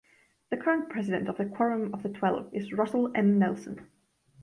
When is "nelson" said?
3.37-3.87